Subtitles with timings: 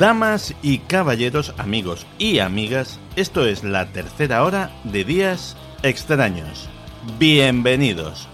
[0.00, 6.70] Damas y caballeros, amigos y amigas, esto es la tercera hora de Días Extraños.
[7.18, 8.26] Bienvenidos.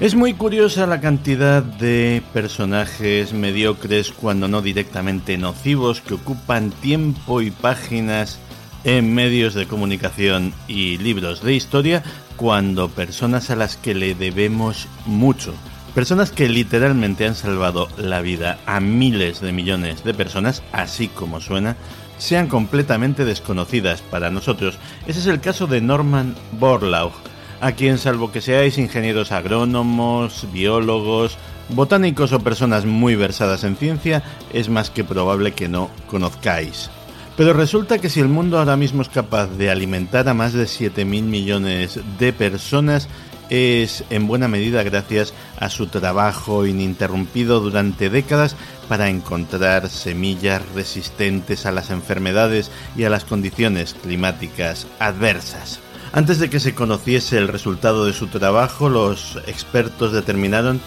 [0.00, 7.40] Es muy curiosa la cantidad de personajes mediocres, cuando no directamente nocivos, que ocupan tiempo
[7.40, 8.40] y páginas
[8.82, 12.02] en medios de comunicación y libros de historia,
[12.36, 15.54] cuando personas a las que le debemos mucho,
[15.94, 21.40] personas que literalmente han salvado la vida a miles de millones de personas, así como
[21.40, 21.76] suena,
[22.18, 24.78] sean completamente desconocidas para nosotros.
[25.06, 27.12] Ese es el caso de Norman Borlaug
[27.60, 31.38] a quien salvo que seáis ingenieros agrónomos, biólogos,
[31.70, 36.90] botánicos o personas muy versadas en ciencia, es más que probable que no conozcáis.
[37.36, 40.64] Pero resulta que si el mundo ahora mismo es capaz de alimentar a más de
[40.64, 43.08] 7.000 millones de personas,
[43.50, 48.56] es en buena medida gracias a su trabajo ininterrumpido durante décadas
[48.88, 55.80] para encontrar semillas resistentes a las enfermedades y a las condiciones climáticas adversas.
[56.12, 60.80] Antes de que se conociese el resultado de su trabajo, los expertos determinaron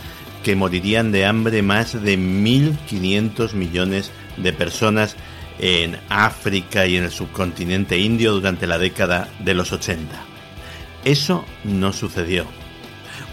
[0.44, 5.18] que morirían de hambre más de 1.500 millones de personas
[5.60, 10.16] en África y en el subcontinente indio durante la década de los 80.
[11.06, 12.46] Eso no sucedió.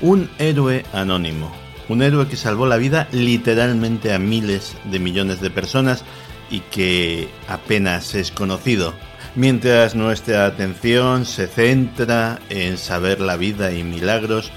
[0.00, 1.55] Un héroe anónimo,
[1.89, 6.05] un héroe que salvó la vida literalmente a miles de millones de personas
[6.50, 8.94] y que apenas es conocido
[9.34, 14.50] mientras nuestra atención se centra en saber la vida y milagros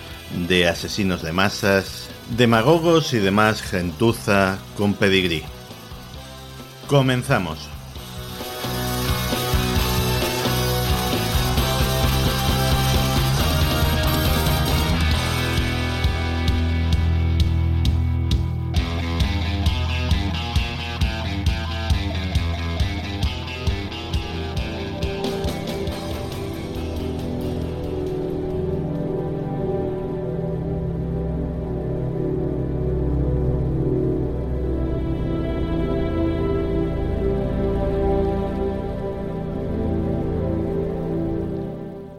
[0.47, 5.43] de asesinos de masas, demagogos y demás gentuza con pedigrí.
[6.87, 7.76] Comenzamos.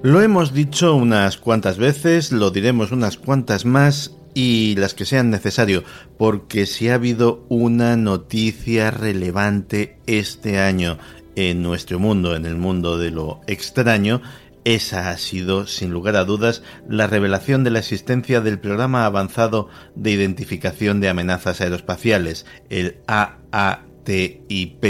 [0.02, 5.28] Lo hemos dicho unas cuantas veces, lo diremos unas cuantas más y las que sean
[5.28, 5.82] necesario,
[6.16, 10.98] porque si ha habido una noticia relevante este año
[11.34, 14.22] en nuestro mundo, en el mundo de lo extraño,
[14.64, 19.68] esa ha sido, sin lugar a dudas, la revelación de la existencia del programa avanzado
[19.96, 24.84] de identificación de amenazas aeroespaciales, el AATIP,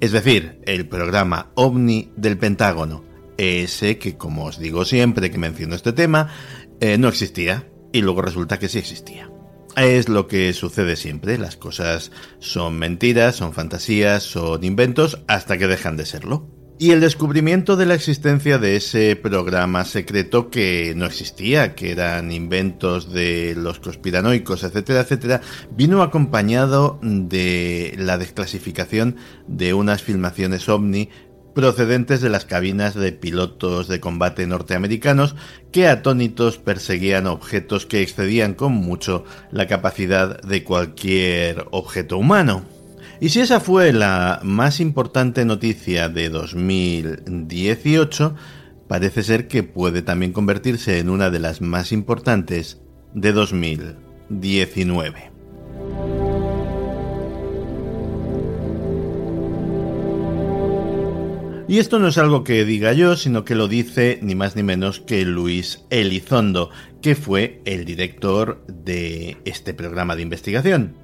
[0.00, 3.10] es decir, el programa OVNI del Pentágono
[3.42, 6.28] ese que, como os digo siempre que menciono este tema,
[6.80, 9.30] eh, no existía y luego resulta que sí existía.
[9.76, 15.66] Es lo que sucede siempre, las cosas son mentiras, son fantasías, son inventos, hasta que
[15.66, 16.48] dejan de serlo.
[16.78, 22.32] Y el descubrimiento de la existencia de ese programa secreto que no existía, que eran
[22.32, 29.16] inventos de los conspiranoicos, etcétera, etcétera, vino acompañado de la desclasificación
[29.46, 31.08] de unas filmaciones ovni
[31.54, 35.34] procedentes de las cabinas de pilotos de combate norteamericanos
[35.70, 42.64] que atónitos perseguían objetos que excedían con mucho la capacidad de cualquier objeto humano.
[43.20, 48.34] Y si esa fue la más importante noticia de 2018,
[48.88, 52.80] parece ser que puede también convertirse en una de las más importantes
[53.14, 55.31] de 2019.
[61.72, 64.62] Y esto no es algo que diga yo, sino que lo dice ni más ni
[64.62, 66.68] menos que Luis Elizondo,
[67.00, 70.94] que fue el director de este programa de investigación.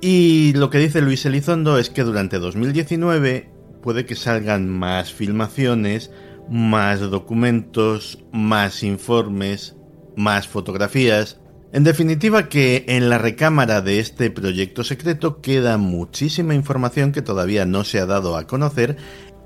[0.00, 3.52] Y lo que dice Luis Elizondo es que durante 2019
[3.84, 6.10] puede que salgan más filmaciones,
[6.50, 9.76] más documentos, más informes,
[10.16, 11.38] más fotografías.
[11.72, 17.64] En definitiva que en la recámara de este proyecto secreto queda muchísima información que todavía
[17.64, 18.96] no se ha dado a conocer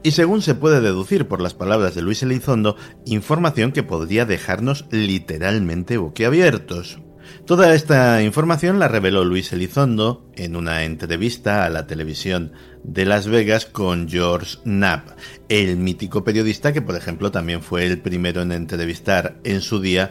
[0.02, 2.76] y según se puede deducir por las palabras de Luis Elizondo,
[3.06, 6.99] información que podría dejarnos literalmente boquiabiertos.
[7.47, 12.52] Toda esta información la reveló Luis Elizondo en una entrevista a la televisión
[12.82, 15.11] de Las Vegas con George Knapp,
[15.49, 20.11] el mítico periodista que por ejemplo también fue el primero en entrevistar en su día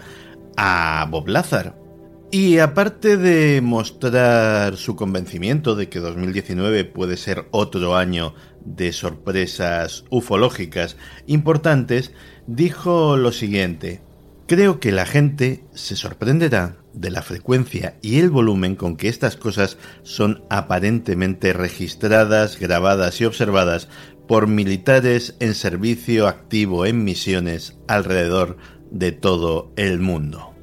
[0.57, 1.75] a Bob Lazar.
[2.31, 10.05] Y aparte de mostrar su convencimiento de que 2019 puede ser otro año de sorpresas
[10.11, 10.95] ufológicas
[11.25, 12.11] importantes,
[12.45, 14.01] dijo lo siguiente.
[14.45, 19.35] Creo que la gente se sorprenderá de la frecuencia y el volumen con que estas
[19.35, 23.89] cosas son aparentemente registradas, grabadas y observadas
[24.27, 28.57] por militares en servicio activo en misiones alrededor
[28.91, 30.58] de todo el mundo.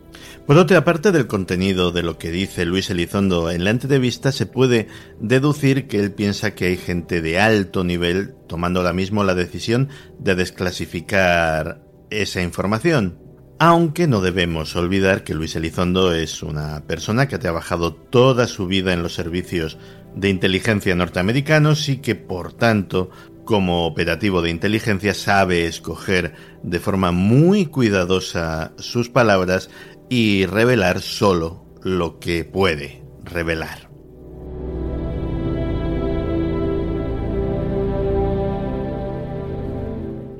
[0.46, 4.46] Por otra parte del contenido de lo que dice Luis Elizondo en la entrevista se
[4.46, 4.86] puede
[5.18, 9.88] deducir que él piensa que hay gente de alto nivel tomando ahora mismo la decisión
[10.20, 13.18] de desclasificar esa información.
[13.58, 18.68] Aunque no debemos olvidar que Luis Elizondo es una persona que ha trabajado toda su
[18.68, 19.78] vida en los servicios
[20.14, 23.10] de inteligencia norteamericanos y que por tanto
[23.46, 29.70] como operativo de inteligencia sabe escoger de forma muy cuidadosa sus palabras
[30.08, 33.90] y revelar solo lo que puede revelar.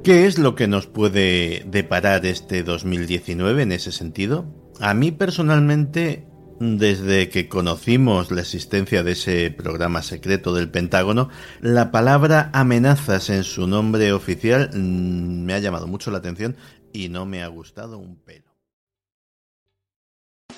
[0.04, 4.46] ¿Qué es lo que nos puede deparar este 2019 en ese sentido?
[4.78, 6.28] A mí personalmente
[6.60, 11.28] desde que conocimos la existencia de ese programa secreto del Pentágono,
[11.60, 16.56] la palabra amenazas en su nombre oficial mm, me ha llamado mucho la atención
[16.92, 18.45] y no me ha gustado un pelo.